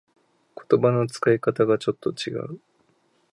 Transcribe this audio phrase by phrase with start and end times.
[0.67, 2.59] 言葉の使い方がちょっと違う